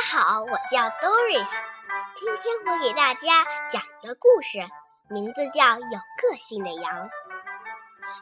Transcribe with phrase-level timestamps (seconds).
[0.00, 1.50] 大家好我叫 Doris。
[2.16, 4.58] 今天我给大家讲一个故事，
[5.10, 7.08] 名字叫《有个性的羊》。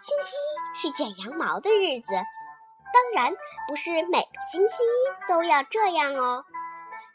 [0.03, 2.15] 星期一是剪羊毛的日子，
[2.93, 3.33] 当然
[3.69, 6.45] 不是每个星期一都要这样哦。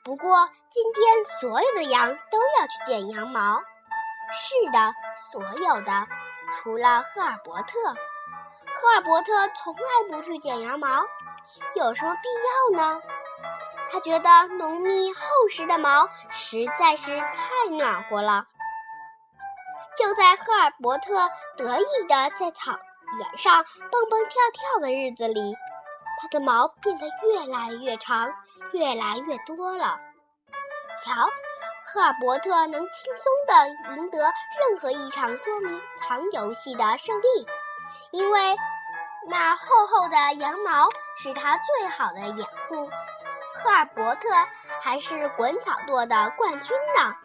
[0.06, 3.62] 不过今天所有的羊都要去剪羊毛。
[4.32, 6.08] 是的，所有的，
[6.54, 7.94] 除了赫尔伯特。
[8.76, 11.06] 赫尔伯特从来不去剪羊毛，
[11.76, 13.02] 有什么必要呢？
[13.94, 15.20] 他觉得浓密厚
[15.52, 18.48] 实的毛实在是太暖和了。
[19.96, 22.72] 就在赫尔伯特得意地在草
[23.20, 25.56] 原上蹦蹦跳跳的日子里，
[26.20, 28.34] 他的毛变得越来越长，
[28.72, 30.00] 越来越多了。
[31.04, 31.14] 瞧，
[31.86, 37.48] 赫尔伯特能轻松地赢得任何一场捉迷藏游戏的胜利，
[38.10, 38.56] 因为
[39.28, 42.90] 那厚厚的羊毛是他最好的掩护。
[43.64, 44.28] 赫尔伯特
[44.82, 47.16] 还是滚草垛的冠军呢，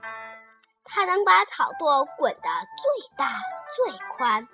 [0.84, 3.32] 他能把草垛滚得最大
[3.74, 4.46] 最宽，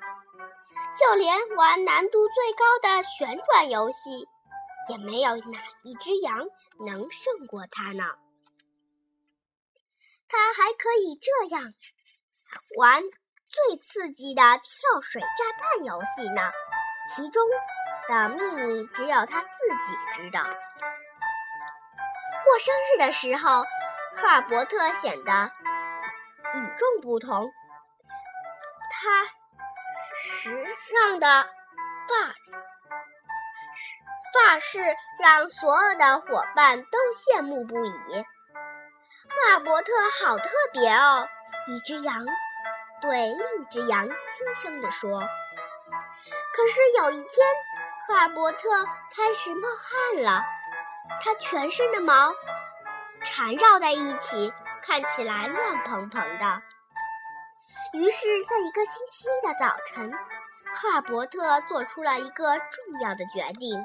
[0.99, 4.27] 就连玩难度最高的旋转游戏，
[4.89, 6.47] 也没有哪一只羊
[6.87, 8.05] 能胜过他呢。
[10.27, 11.75] 他还可以这样
[12.79, 15.27] 玩最刺激的跳水炸
[15.61, 16.51] 弹游戏呢，
[17.15, 17.47] 其中
[18.09, 20.45] 的秘密只有他自己知道。
[22.45, 23.65] 过生日的时候，
[24.17, 25.51] 赫尔伯特显得
[26.55, 27.51] 与众不同。
[28.91, 29.25] 他
[30.17, 31.27] 时尚的
[32.09, 32.35] 发
[34.33, 34.79] 发饰
[35.19, 38.25] 让所有的伙伴都羡慕不已。
[39.29, 41.27] 赫尔伯特好特别哦！
[41.67, 42.27] 一只羊
[43.01, 45.21] 对另一只羊轻声地说。
[45.21, 47.47] 可是有一天，
[48.07, 48.87] 赫尔伯特
[49.17, 50.45] 开始冒汗了。
[51.21, 52.33] 它全身的毛
[53.25, 54.53] 缠绕在一起，
[54.83, 56.63] 看起来乱蓬蓬的。
[57.93, 60.13] 于是，在一个星期的早晨，
[60.75, 63.85] 赫尔伯特做出了一个重要的决定。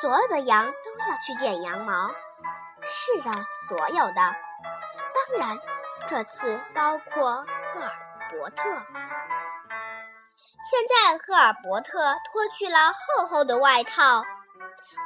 [0.00, 2.08] 所有的羊都要去剪羊毛。
[2.82, 3.30] 是的，
[3.68, 4.49] 所有的。
[5.30, 5.58] 当然，
[6.08, 7.92] 这次包括赫尔
[8.30, 8.64] 伯特。
[10.68, 14.24] 现在，赫尔伯特脱去了厚厚的外套，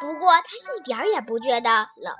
[0.00, 0.42] 不过他
[0.76, 2.16] 一点也不觉得冷。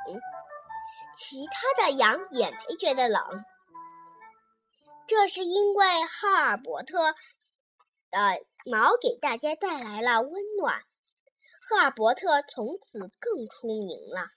[1.17, 3.45] 其他的羊也没觉得冷，
[5.07, 7.13] 这是因为赫尔伯特
[8.11, 10.83] 的毛给大家带来了温暖。
[11.63, 14.29] 赫尔伯特从此更出名了。